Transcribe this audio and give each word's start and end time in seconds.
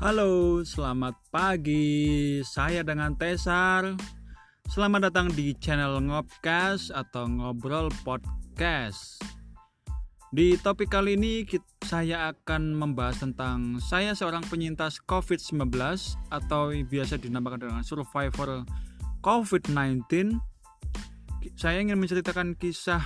Halo, 0.00 0.64
selamat 0.64 1.12
pagi. 1.28 2.40
Saya 2.40 2.80
dengan 2.80 3.12
Tesar. 3.20 4.00
Selamat 4.64 5.12
datang 5.12 5.28
di 5.28 5.52
channel 5.60 6.00
Ngopcast 6.00 6.88
atau 6.88 7.28
Ngobrol 7.28 7.92
Podcast. 8.00 9.20
Di 10.32 10.56
topik 10.56 10.88
kali 10.88 11.20
ini 11.20 11.44
saya 11.84 12.32
akan 12.32 12.80
membahas 12.80 13.20
tentang 13.20 13.76
saya 13.76 14.16
seorang 14.16 14.40
penyintas 14.48 15.04
COVID-19 15.04 15.68
atau 16.32 16.72
biasa 16.72 17.20
dinamakan 17.20 17.68
dengan 17.68 17.84
survivor 17.84 18.64
COVID-19. 19.20 20.00
Saya 21.60 21.76
ingin 21.84 22.00
menceritakan 22.00 22.56
kisah 22.56 23.04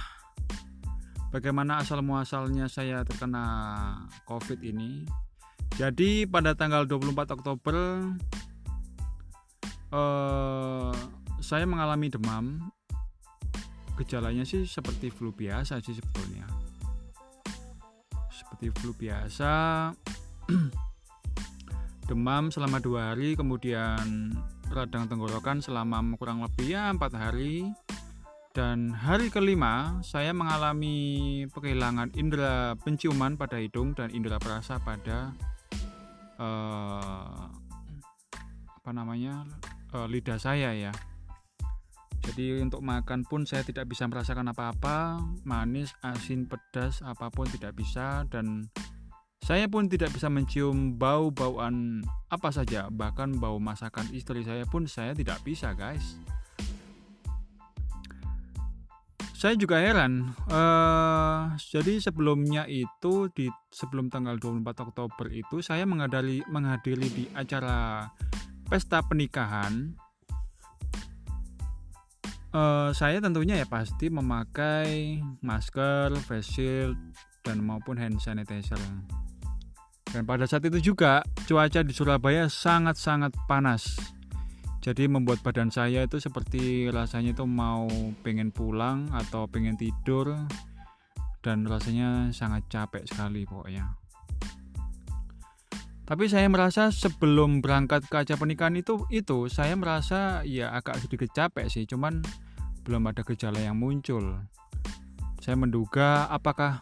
bagaimana 1.35 1.83
asal 1.83 2.07
muasalnya 2.07 2.71
saya 2.71 3.03
terkena 3.03 3.43
COVID 4.31 4.63
ini. 4.63 5.24
Jadi 5.75 6.23
pada 6.31 6.55
tanggal 6.55 6.87
24 6.87 7.35
Oktober 7.35 7.75
eh, 9.91 10.95
saya 11.43 11.65
mengalami 11.67 12.07
demam. 12.07 12.63
Gejalanya 13.95 14.43
sih 14.47 14.67
seperti 14.67 15.11
flu 15.11 15.35
biasa 15.35 15.83
sih 15.83 15.95
sebetulnya. 15.99 16.47
Seperti 18.31 18.71
flu 18.71 18.95
biasa. 18.95 19.53
Demam 22.11 22.53
selama 22.53 22.85
dua 22.85 23.15
hari 23.15 23.33
kemudian 23.33 24.35
radang 24.69 25.09
tenggorokan 25.09 25.65
selama 25.65 26.05
kurang 26.19 26.43
lebih 26.43 26.75
ya 26.75 26.91
empat 26.91 27.19
hari. 27.19 27.71
Dan 28.55 28.95
hari 28.95 29.35
kelima 29.35 29.99
saya 30.07 30.31
mengalami 30.31 31.43
kehilangan 31.51 32.15
indera 32.15 32.79
penciuman 32.79 33.35
pada 33.35 33.59
hidung 33.59 33.99
dan 33.99 34.15
indera 34.15 34.39
perasa 34.39 34.79
pada 34.79 35.35
uh, 36.39 37.49
apa 38.81 38.91
namanya 38.93 39.47
uh, 39.97 40.07
lidah 40.09 40.37
saya 40.37 40.75
ya. 40.75 40.93
Jadi 42.25 42.57
untuk 42.65 42.81
makan 42.81 43.29
pun 43.29 43.45
saya 43.45 43.61
tidak 43.69 43.85
bisa 43.93 44.09
merasakan 44.09 44.49
apa-apa 44.49 45.21
manis 45.45 45.93
asin 46.01 46.49
pedas 46.49 47.05
apa 47.05 47.29
pun 47.29 47.45
tidak 47.45 47.77
bisa 47.77 48.25
dan 48.33 48.73
saya 49.45 49.69
pun 49.69 49.93
tidak 49.93 50.09
bisa 50.09 50.33
mencium 50.33 50.97
bau-bauan 50.97 52.01
apa 52.33 52.49
saja. 52.49 52.89
Bahkan 52.89 53.37
bau 53.37 53.61
masakan 53.61 54.09
istri 54.17 54.41
saya 54.41 54.65
pun 54.65 54.89
saya 54.89 55.13
tidak 55.13 55.45
bisa 55.45 55.77
guys 55.77 56.17
saya 59.35 59.59
juga 59.59 59.83
heran 59.83 60.31
uh, 60.49 61.53
jadi 61.59 61.99
sebelumnya 61.99 62.65
itu 62.71 63.29
di 63.35 63.51
sebelum 63.69 64.07
tanggal 64.09 64.39
24 64.39 64.87
Oktober 64.87 65.27
itu 65.35 65.59
saya 65.61 65.83
menghadiri 65.85 66.47
menghadiri 66.47 67.09
di 67.11 67.25
acara 67.35 68.09
pesta 68.71 69.03
pernikahan 69.03 69.99
Uh, 72.55 72.95
saya 72.95 73.19
tentunya 73.19 73.59
ya 73.59 73.67
pasti 73.67 74.07
memakai 74.07 75.19
masker, 75.43 76.15
face 76.23 76.55
shield, 76.55 76.95
dan 77.43 77.59
maupun 77.59 77.99
hand 77.99 78.23
sanitizer. 78.23 78.79
Dan 80.15 80.23
pada 80.23 80.47
saat 80.47 80.63
itu 80.63 80.95
juga 80.95 81.27
cuaca 81.51 81.83
di 81.83 81.91
Surabaya 81.91 82.47
sangat-sangat 82.47 83.35
panas. 83.51 84.14
Jadi 84.85 85.09
membuat 85.09 85.41
badan 85.41 85.73
saya 85.73 86.05
itu 86.05 86.21
seperti 86.21 86.93
rasanya 86.93 87.33
itu 87.33 87.49
mau 87.49 87.89
pengen 88.21 88.53
pulang 88.53 89.09
atau 89.17 89.49
pengen 89.49 89.81
tidur 89.81 90.37
dan 91.41 91.65
rasanya 91.65 92.29
sangat 92.37 92.69
capek 92.69 93.09
sekali 93.09 93.49
pokoknya. 93.49 93.97
Tapi 96.05 96.29
saya 96.29 96.53
merasa 96.53 96.93
sebelum 96.93 97.65
berangkat 97.65 98.05
ke 98.13 98.29
acara 98.29 98.37
pernikahan 98.37 98.77
itu 98.77 99.09
itu 99.09 99.49
saya 99.49 99.73
merasa 99.73 100.45
ya 100.45 100.69
agak 100.77 101.01
sedikit 101.01 101.33
capek 101.33 101.65
sih, 101.73 101.89
cuman 101.89 102.21
belum 102.85 103.09
ada 103.09 103.25
gejala 103.25 103.65
yang 103.65 103.81
muncul. 103.81 104.37
Saya 105.41 105.57
menduga 105.57 106.29
apakah 106.29 106.77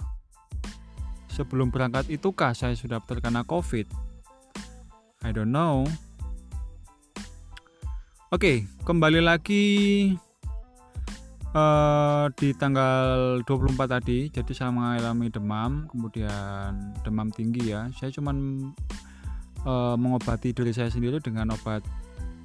sebelum 1.31 1.71
berangkat 1.71 2.10
itukah 2.10 2.50
saya 2.50 2.75
sudah 2.75 2.98
terkena 2.98 3.47
COVID? 3.47 3.87
I 5.22 5.31
don't 5.31 5.54
know. 5.54 5.87
Oke, 8.32 8.65
kembali 8.88 9.20
lagi 9.20 9.65
uh, 11.53 12.32
di 12.32 12.56
tanggal 12.56 13.44
24 13.44 13.76
tadi. 13.84 14.32
Jadi 14.32 14.53
saya 14.56 14.72
mengalami 14.72 15.28
demam, 15.28 15.84
kemudian 15.93 16.97
demam 17.04 17.28
tinggi 17.28 17.76
ya. 17.76 17.92
Saya 17.92 18.09
cuman 18.09 18.72
uh, 19.69 19.94
mengobati 20.00 20.56
diri 20.56 20.72
saya 20.72 20.88
sendiri 20.88 21.21
dengan 21.21 21.53
obat 21.53 21.84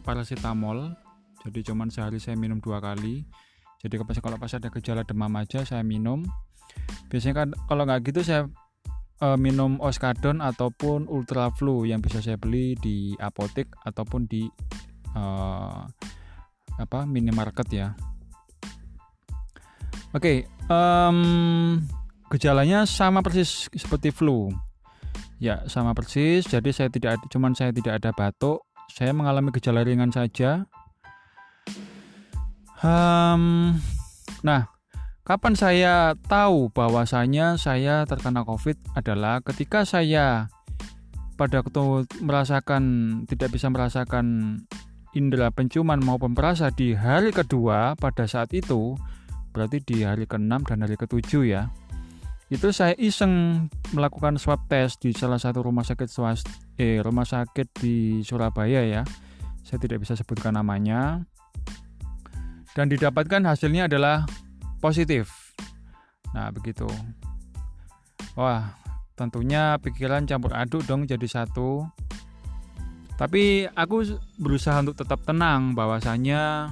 paracetamol. 0.04 0.92
Jadi 1.48 1.72
cuman 1.72 1.88
sehari 1.88 2.20
saya 2.20 2.36
minum 2.36 2.60
dua 2.60 2.84
kali 2.84 3.24
jadi 3.82 4.02
kalau 4.02 4.38
pas 4.42 4.54
ada 4.54 4.70
gejala 4.74 5.06
demam 5.06 5.30
aja 5.38 5.62
saya 5.62 5.86
minum 5.86 6.26
biasanya 7.14 7.46
kan 7.46 7.50
kalau 7.70 7.86
nggak 7.86 8.10
gitu 8.10 8.26
saya 8.26 8.50
uh, 9.22 9.38
minum 9.38 9.78
oskadon 9.78 10.42
ataupun 10.42 11.06
ultra 11.06 11.54
flu 11.54 11.86
yang 11.86 12.02
bisa 12.02 12.20
saya 12.20 12.42
beli 12.42 12.74
di 12.82 13.14
apotek 13.22 13.70
ataupun 13.86 14.26
di 14.26 14.50
uh, 15.16 15.88
apa 16.78 17.00
minimarket 17.08 17.68
ya. 17.72 17.88
Oke 20.16 20.24
okay, 20.24 20.38
um, 20.72 21.84
gejalanya 22.32 22.88
sama 22.88 23.24
persis 23.24 23.68
seperti 23.76 24.12
flu. 24.12 24.52
Ya 25.38 25.64
sama 25.70 25.94
persis. 25.94 26.48
Jadi 26.50 26.74
saya 26.74 26.90
tidak 26.90 27.22
cuman 27.30 27.54
saya 27.54 27.70
tidak 27.72 28.02
ada 28.02 28.12
batuk. 28.16 28.66
Saya 28.90 29.14
mengalami 29.14 29.54
gejala 29.54 29.84
ringan 29.84 30.10
saja. 30.10 30.66
Um, 32.78 33.74
nah, 34.46 34.70
kapan 35.26 35.54
saya 35.58 36.14
tahu 36.30 36.70
bahwasanya 36.72 37.58
saya 37.58 38.06
terkena 38.06 38.46
COVID 38.46 38.78
adalah 38.94 39.42
ketika 39.42 39.82
saya 39.84 40.48
pada 41.38 41.62
waktu 41.62 42.10
merasakan 42.22 42.84
tidak 43.30 43.54
bisa 43.54 43.70
merasakan 43.70 44.26
indera 45.18 45.50
penciuman 45.50 45.98
maupun 45.98 46.38
perasa 46.38 46.70
di 46.70 46.94
hari 46.94 47.34
kedua 47.34 47.98
pada 47.98 48.30
saat 48.30 48.54
itu 48.54 48.94
berarti 49.52 49.82
di 49.82 50.06
hari 50.06 50.30
ke-6 50.30 50.54
dan 50.70 50.86
hari 50.86 50.94
ke-7 50.94 51.32
ya 51.50 51.74
itu 52.54 52.70
saya 52.70 52.94
iseng 52.96 53.66
melakukan 53.92 54.38
swab 54.38 54.62
test 54.70 55.02
di 55.02 55.12
salah 55.12 55.42
satu 55.42 55.66
rumah 55.66 55.84
sakit 55.84 56.08
swasta 56.08 56.48
eh 56.78 57.02
rumah 57.02 57.26
sakit 57.26 57.68
di 57.82 58.22
Surabaya 58.22 58.86
ya 58.86 59.02
saya 59.66 59.82
tidak 59.82 60.06
bisa 60.06 60.14
sebutkan 60.14 60.56
namanya 60.56 61.26
dan 62.78 62.94
didapatkan 62.94 63.42
hasilnya 63.42 63.90
adalah 63.90 64.30
positif. 64.78 65.58
Nah, 66.38 66.54
begitu. 66.54 66.86
Wah, 68.38 68.78
tentunya 69.18 69.82
pikiran 69.82 70.30
campur 70.30 70.54
aduk 70.54 70.86
dong 70.86 71.10
jadi 71.10 71.26
satu. 71.26 71.90
Tapi 73.18 73.66
aku 73.74 74.06
berusaha 74.38 74.78
untuk 74.78 74.94
tetap 74.94 75.26
tenang 75.26 75.74
bahwasanya 75.74 76.72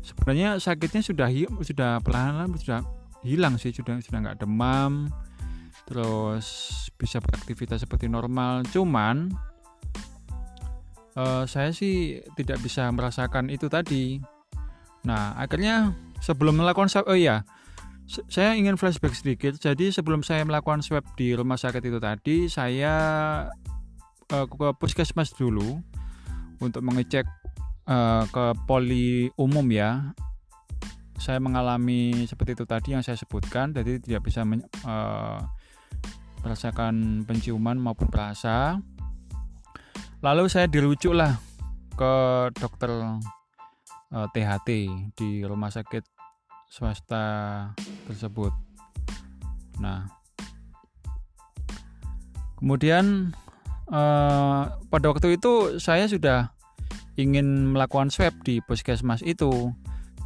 sebenarnya 0.00 0.56
sakitnya 0.56 1.04
sudah 1.04 1.28
sudah 1.60 2.00
pelan-pelan 2.00 2.56
sudah 2.56 2.80
hilang 3.20 3.60
sih 3.60 3.74
sudah 3.74 4.00
sudah 4.00 4.22
nggak 4.22 4.38
demam 4.40 5.12
terus 5.84 6.72
bisa 6.94 7.18
beraktivitas 7.18 7.82
seperti 7.82 8.06
normal 8.06 8.62
cuman 8.70 9.34
uh, 11.18 11.42
saya 11.44 11.74
sih 11.74 12.22
tidak 12.38 12.62
bisa 12.62 12.86
merasakan 12.94 13.50
itu 13.50 13.66
tadi 13.66 14.22
Nah, 15.06 15.38
akhirnya 15.38 15.94
sebelum 16.18 16.58
melakukan 16.58 16.90
swab, 16.90 17.06
oh 17.06 17.14
iya, 17.14 17.46
saya 18.26 18.58
ingin 18.58 18.74
flashback 18.74 19.14
sedikit. 19.14 19.54
Jadi 19.54 19.94
sebelum 19.94 20.26
saya 20.26 20.42
melakukan 20.42 20.82
swab 20.82 21.06
di 21.14 21.30
rumah 21.38 21.54
sakit 21.54 21.82
itu 21.86 22.02
tadi, 22.02 22.50
saya 22.50 22.94
uh, 24.32 24.46
ke 24.46 24.66
puskesmas 24.78 25.34
dulu 25.34 25.82
untuk 26.58 26.82
mengecek 26.82 27.26
uh, 27.86 28.24
ke 28.26 28.44
poli 28.66 29.30
umum 29.38 29.66
ya. 29.70 30.14
Saya 31.16 31.40
mengalami 31.40 32.28
seperti 32.28 32.54
itu 32.54 32.64
tadi 32.68 32.92
yang 32.92 33.02
saya 33.02 33.16
sebutkan, 33.16 33.72
jadi 33.72 33.98
tidak 33.98 34.28
bisa 34.28 34.44
men, 34.44 34.62
uh, 34.84 35.40
merasakan 36.44 37.26
penciuman 37.26 37.80
maupun 37.80 38.06
perasa. 38.06 38.78
Lalu 40.20 40.46
saya 40.46 40.68
dirujuklah 40.68 41.40
ke 41.96 42.14
dokter 42.54 42.92
uh, 42.92 43.18
eh, 44.12 44.28
THT 44.30 44.68
di 45.16 45.30
rumah 45.42 45.72
sakit 45.72 46.04
swasta 46.68 47.24
tersebut. 48.06 48.52
Nah, 49.80 50.08
kemudian 52.60 53.32
uh, 53.90 54.70
pada 54.88 55.06
waktu 55.10 55.38
itu 55.38 55.82
saya 55.82 56.06
sudah 56.06 56.54
ingin 57.16 57.72
melakukan 57.72 58.12
swab 58.12 58.36
di 58.44 58.60
puskesmas 58.62 59.24
itu, 59.24 59.72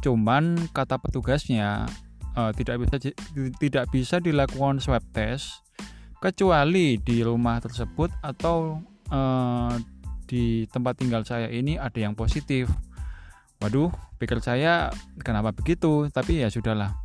cuman 0.03 0.69
kata 0.75 0.99
petugasnya 0.99 1.87
uh, 2.35 2.51
tidak 2.53 2.83
bisa 2.83 3.11
tidak 3.57 3.85
bisa 3.89 4.19
dilakukan 4.19 4.83
swab 4.83 5.01
test 5.15 5.63
kecuali 6.21 7.01
di 7.01 7.25
rumah 7.25 7.57
tersebut 7.57 8.13
atau 8.21 8.77
uh, 9.09 9.73
di 10.29 10.69
tempat 10.69 11.01
tinggal 11.01 11.25
saya 11.25 11.49
ini 11.49 11.81
ada 11.81 11.97
yang 11.97 12.13
positif. 12.13 12.69
Waduh 13.61 13.89
pikir 14.21 14.37
saya 14.41 14.93
kenapa 15.21 15.53
begitu? 15.53 16.09
Tapi 16.13 16.45
ya 16.45 16.49
sudahlah 16.53 17.00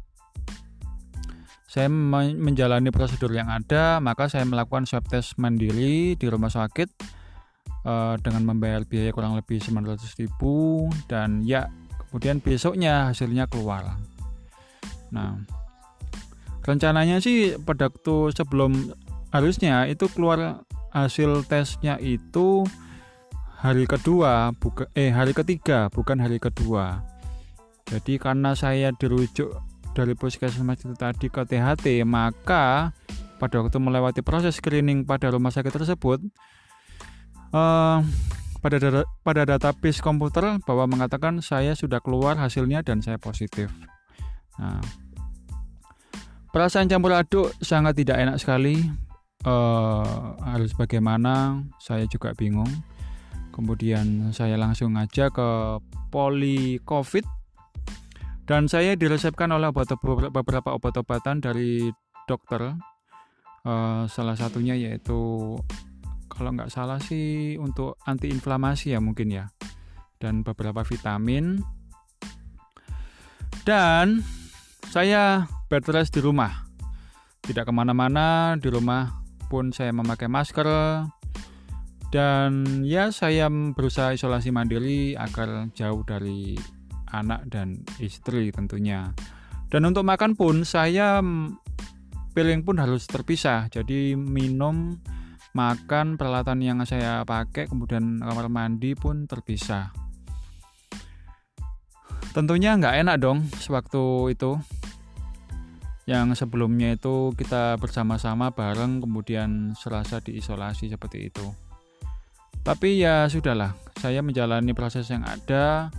saya 1.77 1.93
menjalani 1.93 2.89
prosedur 2.89 3.37
yang 3.37 3.53
ada 3.53 4.01
maka 4.01 4.33
saya 4.33 4.49
melakukan 4.49 4.89
swab 4.89 5.05
test 5.13 5.37
mandiri 5.37 6.17
di 6.17 6.25
rumah 6.25 6.49
sakit 6.49 6.89
uh, 7.85 8.17
dengan 8.17 8.49
membayar 8.49 8.81
biaya 8.89 9.13
kurang 9.13 9.37
lebih 9.37 9.61
900 9.61 10.01
ribu 10.25 10.89
dan 11.05 11.45
ya 11.45 11.69
kemudian 12.09 12.41
besoknya 12.41 13.13
hasilnya 13.13 13.45
keluar. 13.45 14.01
Nah 15.13 15.37
rencananya 16.65 17.21
sih 17.21 17.61
pada 17.61 17.93
waktu 17.93 18.33
sebelum 18.33 18.97
harusnya 19.29 19.85
itu 19.85 20.09
keluar 20.09 20.65
hasil 20.97 21.45
tesnya 21.45 22.01
itu 22.01 22.65
hari 23.61 23.85
kedua 23.85 24.57
buka 24.57 24.89
eh 24.97 25.13
hari 25.13 25.37
ketiga 25.37 25.93
bukan 25.93 26.25
hari 26.25 26.41
kedua. 26.41 27.05
Jadi 27.85 28.17
karena 28.17 28.57
saya 28.57 28.97
dirujuk 28.97 29.76
dari 29.97 30.13
puskesmas 30.13 30.85
itu 30.85 30.93
tadi 30.93 31.33
ke 31.33 31.49
THT 31.49 32.05
maka 32.05 32.93
pada 33.41 33.65
waktu 33.65 33.81
melewati 33.81 34.21
proses 34.21 34.61
screening 34.61 35.09
pada 35.09 35.33
rumah 35.33 35.49
sakit 35.49 35.73
tersebut 35.73 36.21
uh, 37.57 38.05
pada 38.61 38.77
data, 38.77 39.03
pada 39.25 39.43
database 39.49 40.05
komputer 40.05 40.61
bahwa 40.69 40.85
mengatakan 40.85 41.41
saya 41.41 41.73
sudah 41.73 42.05
keluar 42.05 42.37
hasilnya 42.37 42.85
dan 42.85 43.01
saya 43.01 43.17
positif. 43.17 43.73
Nah 44.61 44.85
perasaan 46.53 46.89
campur 46.89 47.17
aduk 47.17 47.53
sangat 47.65 47.97
tidak 47.97 48.21
enak 48.21 48.37
sekali. 48.37 48.81
Uh, 49.47 50.35
harus 50.43 50.75
bagaimana? 50.75 51.63
Saya 51.79 52.09
juga 52.11 52.35
bingung. 52.35 52.69
Kemudian 53.55 54.35
saya 54.35 54.59
langsung 54.59 54.99
aja 54.99 55.31
ke 55.31 55.79
poli 56.11 56.83
covid 56.83 57.36
dan 58.47 58.71
saya 58.71 58.95
diresepkan 58.95 59.51
oleh 59.51 59.75
obat 59.75 59.91
beberapa 60.31 60.71
obat-obatan 60.71 61.43
dari 61.43 61.91
dokter. 62.31 62.79
Uh, 63.67 64.07
salah 64.07 64.39
satunya 64.39 64.79
yaitu 64.79 65.19
kalau 66.31 66.55
nggak 66.55 66.71
salah 66.71 67.03
sih 67.03 67.59
untuk 67.59 67.99
antiinflamasi 68.07 68.95
ya 68.95 69.03
mungkin 69.03 69.35
ya. 69.35 69.51
Dan 70.23 70.47
beberapa 70.47 70.87
vitamin. 70.87 71.59
Dan 73.67 74.23
saya 74.95 75.51
bed 75.67 75.83
rest 75.91 76.15
di 76.15 76.23
rumah. 76.23 76.71
Tidak 77.43 77.67
ke 77.67 77.73
mana-mana 77.75 78.55
di 78.55 78.71
rumah 78.71 79.27
pun 79.51 79.75
saya 79.75 79.91
memakai 79.91 80.31
masker. 80.31 80.71
Dan 82.15 82.87
ya 82.87 83.11
saya 83.11 83.51
berusaha 83.51 84.15
isolasi 84.15 84.55
mandiri 84.55 85.19
agar 85.19 85.67
jauh 85.75 86.07
dari 86.07 86.55
anak 87.11 87.47
dan 87.51 87.83
istri 88.03 88.51
tentunya. 88.51 89.15
Dan 89.67 89.87
untuk 89.87 90.07
makan 90.07 90.39
pun 90.39 90.63
saya 90.63 91.19
piring 92.37 92.63
pun 92.63 92.77
harus 92.79 93.09
terpisah. 93.09 93.67
Jadi 93.73 94.15
minum 94.15 94.95
makan 95.57 96.21
peralatan 96.21 96.61
yang 96.61 96.79
saya 96.85 97.25
pakai 97.25 97.65
kemudian 97.65 98.21
kamar 98.21 98.53
mandi 98.53 98.93
pun 98.93 99.25
terpisah. 99.25 99.91
Tentunya 102.37 102.77
nggak 102.77 103.01
enak 103.01 103.17
dong 103.17 103.49
sewaktu 103.57 104.37
itu. 104.37 104.61
Yang 106.07 106.45
sebelumnya 106.45 106.95
itu 106.95 107.35
kita 107.35 107.81
bersama-sama 107.81 108.55
bareng 108.55 109.03
kemudian 109.03 109.75
serasa 109.75 110.23
diisolasi 110.23 110.93
seperti 110.93 111.33
itu. 111.33 111.51
Tapi 112.63 113.03
ya 113.03 113.27
sudahlah, 113.27 113.75
saya 113.99 114.23
menjalani 114.23 114.75
proses 114.75 115.07
yang 115.11 115.23
ada, 115.23 115.91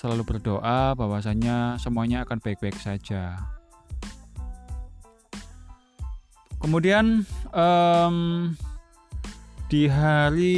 selalu 0.00 0.24
berdoa 0.24 0.96
bahwasanya 0.96 1.76
semuanya 1.76 2.24
akan 2.24 2.40
baik-baik 2.40 2.80
saja. 2.80 3.36
Kemudian 6.56 7.28
um, 7.52 8.16
di 9.68 9.84
hari 9.92 10.56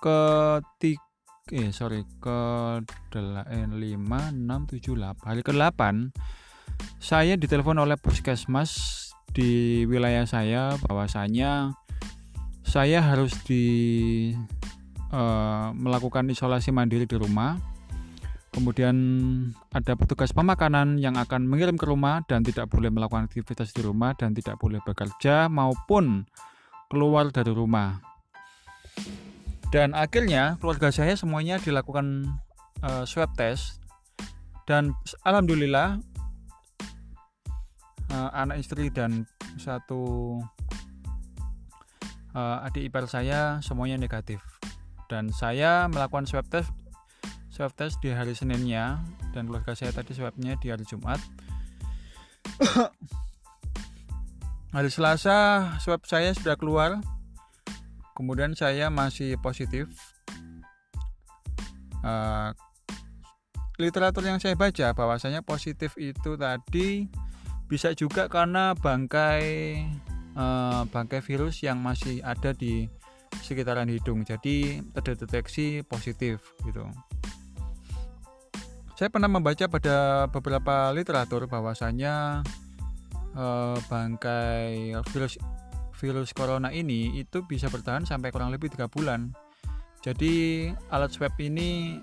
ketiga 0.00 1.04
eh 1.52 1.68
sorry 1.68 2.08
ke 2.16 2.40
eh, 3.12 3.68
5 3.68 3.76
6 3.76 4.72
7 4.72 4.96
8 4.96 5.28
hari 5.28 5.44
ke-8 5.44 5.80
saya 6.96 7.36
ditelepon 7.36 7.76
oleh 7.76 8.00
puskesmas 8.00 8.72
di 9.36 9.84
wilayah 9.84 10.24
saya 10.24 10.80
bahwasanya 10.88 11.76
saya 12.64 13.04
harus 13.04 13.36
di 13.44 14.32
uh, 15.12 15.70
melakukan 15.76 16.26
isolasi 16.26 16.72
mandiri 16.74 17.04
di 17.04 17.14
rumah. 17.14 17.60
Kemudian 18.52 18.96
ada 19.72 19.96
petugas 19.96 20.28
pemakanan 20.36 21.00
yang 21.00 21.16
akan 21.16 21.48
mengirim 21.48 21.80
ke 21.80 21.88
rumah 21.88 22.20
dan 22.28 22.44
tidak 22.44 22.68
boleh 22.68 22.92
melakukan 22.92 23.24
aktivitas 23.24 23.72
di 23.72 23.80
rumah 23.80 24.12
dan 24.12 24.36
tidak 24.36 24.60
boleh 24.60 24.76
bekerja 24.84 25.48
maupun 25.48 26.28
keluar 26.92 27.32
dari 27.32 27.48
rumah. 27.48 27.96
Dan 29.72 29.96
akhirnya 29.96 30.60
keluarga 30.60 30.92
saya 30.92 31.16
semuanya 31.16 31.56
dilakukan 31.56 32.28
uh, 32.84 33.08
swab 33.08 33.32
test 33.40 33.80
dan 34.68 34.92
alhamdulillah 35.24 35.96
uh, 38.12 38.30
anak 38.36 38.60
istri 38.60 38.92
dan 38.92 39.24
satu 39.56 40.36
uh, 42.36 42.68
adik 42.68 42.92
ipar 42.92 43.08
saya 43.08 43.64
semuanya 43.64 43.96
negatif 43.96 44.51
dan 45.12 45.28
saya 45.28 45.84
melakukan 45.92 46.24
swab 46.24 46.48
test 46.48 46.72
swab 47.52 47.76
test 47.76 48.00
di 48.00 48.08
hari 48.08 48.32
Seninnya. 48.32 49.04
Dan 49.36 49.44
keluarga 49.44 49.76
saya 49.76 49.92
tadi 49.92 50.16
swabnya 50.16 50.56
di 50.56 50.72
hari 50.72 50.88
Jumat. 50.88 51.20
Hari 54.72 54.88
Selasa 54.88 55.68
swab 55.84 56.08
saya 56.08 56.32
sudah 56.32 56.56
keluar. 56.56 56.96
Kemudian 58.16 58.56
saya 58.56 58.88
masih 58.88 59.36
positif. 59.36 59.92
Uh, 62.00 62.56
literatur 63.76 64.24
yang 64.24 64.40
saya 64.40 64.56
baca 64.56 64.90
bahwasanya 64.96 65.44
positif 65.44 65.94
itu 66.00 66.34
tadi 66.34 67.06
bisa 67.70 67.94
juga 67.94 68.26
karena 68.26 68.74
bangkai 68.74 69.44
uh, 70.34 70.82
bangkai 70.90 71.22
virus 71.22 71.62
yang 71.62 71.78
masih 71.78 72.20
ada 72.26 72.50
di 72.52 72.90
sekitaran 73.40 73.88
hidung. 73.88 74.26
Jadi 74.26 74.84
terdeteksi 74.92 75.80
positif 75.86 76.52
gitu. 76.68 76.84
Saya 78.92 79.08
pernah 79.08 79.26
membaca 79.26 79.66
pada 79.66 80.28
beberapa 80.28 80.92
literatur 80.92 81.48
bahwasanya 81.48 82.44
uh, 83.34 83.76
bangkai 83.88 84.94
virus 85.10 85.40
virus 85.96 86.30
corona 86.34 86.70
ini 86.74 87.18
itu 87.18 87.46
bisa 87.46 87.70
bertahan 87.70 88.04
sampai 88.04 88.30
kurang 88.34 88.52
lebih 88.52 88.68
tiga 88.70 88.86
bulan. 88.86 89.32
Jadi 90.02 90.66
alat 90.90 91.14
swab 91.14 91.34
ini 91.38 91.98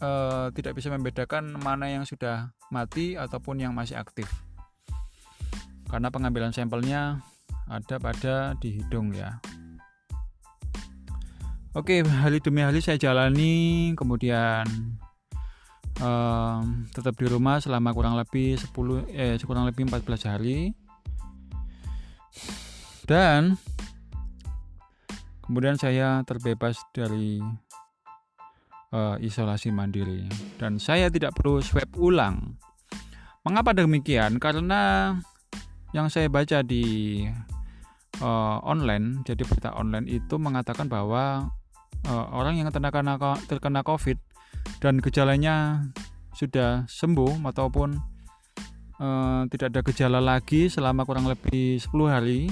uh, 0.00 0.48
tidak 0.56 0.80
bisa 0.80 0.88
membedakan 0.88 1.60
mana 1.60 1.92
yang 1.92 2.04
sudah 2.08 2.52
mati 2.72 3.20
ataupun 3.20 3.60
yang 3.60 3.76
masih 3.76 4.00
aktif. 4.00 4.26
Karena 5.88 6.08
pengambilan 6.08 6.50
sampelnya 6.50 7.20
ada 7.68 7.96
pada 8.00 8.56
di 8.60 8.80
hidung 8.80 9.12
ya 9.16 9.40
Oke, 11.74 12.06
hari 12.06 12.38
demi 12.38 12.62
hari 12.62 12.78
saya 12.78 12.94
jalani, 12.94 13.90
kemudian 13.98 14.62
um, 15.98 16.86
tetap 16.94 17.18
di 17.18 17.26
rumah 17.26 17.58
selama 17.58 17.90
kurang 17.90 18.14
lebih 18.14 18.54
10 18.54 19.10
eh 19.10 19.34
kurang 19.42 19.66
lebih 19.66 19.90
14 19.90 20.30
hari. 20.30 20.70
Dan 23.02 23.58
kemudian 25.42 25.74
saya 25.74 26.22
terbebas 26.22 26.78
dari 26.94 27.42
uh, 28.94 29.18
isolasi 29.18 29.74
mandiri 29.74 30.30
dan 30.62 30.78
saya 30.78 31.10
tidak 31.10 31.34
perlu 31.34 31.58
swab 31.58 31.90
ulang. 31.98 32.54
Mengapa 33.42 33.74
demikian? 33.74 34.38
Karena 34.38 35.10
yang 35.90 36.06
saya 36.06 36.30
baca 36.30 36.62
di 36.62 37.18
uh, 38.22 38.62
online, 38.62 39.26
jadi 39.26 39.42
berita 39.42 39.74
online 39.74 40.06
itu 40.06 40.38
mengatakan 40.38 40.86
bahwa 40.86 41.50
uh, 42.08 42.26
orang 42.32 42.60
yang 42.60 42.68
terkena 42.70 43.16
terkena 43.48 43.80
COVID 43.84 44.18
dan 44.80 45.00
gejalanya 45.00 45.86
sudah 46.34 46.84
sembuh 46.90 47.40
ataupun 47.46 47.94
uh, 48.98 49.42
tidak 49.48 49.68
ada 49.74 49.80
gejala 49.86 50.20
lagi 50.20 50.66
selama 50.66 51.06
kurang 51.06 51.30
lebih 51.30 51.78
10 51.78 51.90
hari 52.10 52.50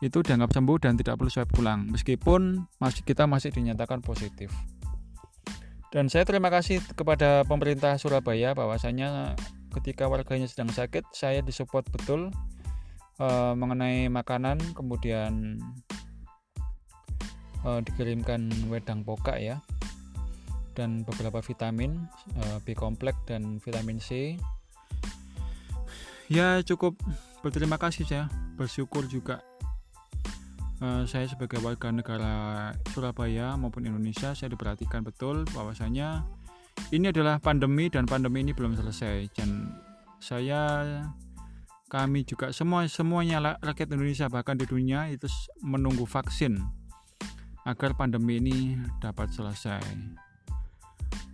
itu 0.00 0.24
dianggap 0.24 0.56
sembuh 0.56 0.76
dan 0.80 0.96
tidak 0.96 1.20
perlu 1.20 1.28
swab 1.28 1.52
ulang 1.60 1.92
meskipun 1.92 2.64
masih 2.80 3.04
kita 3.04 3.28
masih 3.28 3.52
dinyatakan 3.52 4.00
positif. 4.00 4.48
Dan 5.90 6.06
saya 6.06 6.22
terima 6.22 6.48
kasih 6.48 6.80
kepada 6.94 7.42
pemerintah 7.44 7.98
Surabaya 7.98 8.54
bahwasanya 8.54 9.34
ketika 9.74 10.06
warganya 10.06 10.46
sedang 10.46 10.70
sakit 10.70 11.02
saya 11.10 11.42
disupport 11.42 11.82
betul 11.90 12.20
uh, 13.18 13.52
mengenai 13.58 14.06
makanan 14.06 14.58
kemudian 14.72 15.58
uh, 17.64 17.80
dikirimkan 17.84 18.48
wedang 18.72 19.04
pokak 19.04 19.40
ya. 19.40 19.60
Dan 20.72 21.02
beberapa 21.04 21.42
vitamin 21.42 22.08
uh, 22.40 22.58
B 22.62 22.72
kompleks 22.72 23.18
dan 23.26 23.58
vitamin 23.60 23.98
C. 24.00 24.38
Ya 26.30 26.62
cukup 26.62 26.94
berterima 27.42 27.76
kasih 27.76 28.06
saya. 28.06 28.24
Bersyukur 28.54 29.08
juga 29.10 29.42
uh, 30.78 31.02
saya 31.04 31.26
sebagai 31.26 31.58
warga 31.60 31.90
negara 31.90 32.34
Surabaya 32.94 33.58
maupun 33.58 33.84
Indonesia 33.88 34.32
saya 34.32 34.52
diperhatikan 34.52 35.02
betul 35.02 35.42
bahwasanya 35.50 36.22
ini 36.94 37.12
adalah 37.12 37.42
pandemi 37.42 37.90
dan 37.92 38.06
pandemi 38.06 38.46
ini 38.46 38.54
belum 38.54 38.78
selesai. 38.78 39.26
Dan 39.34 39.74
saya 40.22 41.02
kami 41.90 42.22
juga 42.22 42.54
semua 42.54 42.86
semuanya 42.86 43.58
rakyat 43.58 43.90
Indonesia 43.90 44.30
bahkan 44.30 44.54
di 44.54 44.64
dunia 44.64 45.10
itu 45.10 45.26
menunggu 45.58 46.06
vaksin 46.06 46.79
agar 47.64 47.92
pandemi 47.96 48.40
ini 48.40 48.78
dapat 49.00 49.32
selesai. 49.32 49.82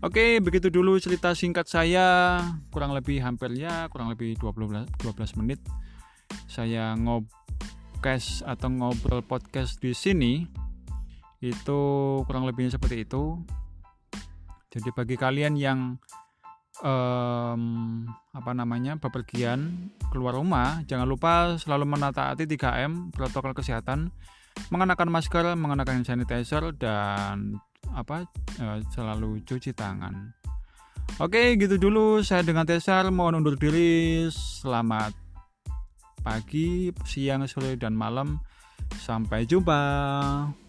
Oke, 0.04 0.38
begitu 0.44 0.68
dulu 0.68 1.00
cerita 1.00 1.32
singkat 1.32 1.66
saya, 1.68 2.38
kurang 2.68 2.92
lebih 2.92 3.20
hampir 3.24 3.52
ya, 3.56 3.88
kurang 3.88 4.12
lebih 4.12 4.36
12 4.36 4.84
12 5.00 5.38
menit. 5.40 5.60
Saya 6.46 6.92
ngobcast 7.00 8.44
atau 8.44 8.68
ngobrol 8.68 9.24
podcast 9.24 9.80
di 9.80 9.96
sini 9.96 10.44
itu 11.40 11.80
kurang 12.28 12.44
lebihnya 12.44 12.76
seperti 12.76 13.08
itu. 13.08 13.40
Jadi 14.68 14.92
bagi 14.92 15.16
kalian 15.16 15.56
yang 15.56 15.96
um, 16.84 17.62
apa 18.36 18.52
namanya 18.52 19.00
bepergian 19.00 19.92
keluar 20.12 20.36
rumah, 20.36 20.84
jangan 20.84 21.08
lupa 21.08 21.56
selalu 21.56 21.88
menataati 21.88 22.44
3M 22.44 23.16
protokol 23.16 23.56
kesehatan, 23.56 24.12
mengenakan 24.68 25.08
masker, 25.10 25.54
mengenakan 25.54 26.02
sanitizer 26.02 26.74
dan 26.74 27.58
apa 27.94 28.26
uh, 28.60 28.78
selalu 28.92 29.42
cuci 29.46 29.72
tangan. 29.72 30.34
Oke, 31.22 31.54
gitu 31.56 31.78
dulu 31.78 32.20
saya 32.20 32.42
dengan 32.42 32.66
Tesar 32.66 33.08
mohon 33.14 33.40
undur 33.40 33.56
diri. 33.56 34.26
Selamat 34.28 35.14
pagi, 36.20 36.90
siang, 37.06 37.46
sore 37.46 37.78
dan 37.78 37.94
malam. 37.94 38.42
Sampai 38.98 39.46
jumpa. 39.46 40.65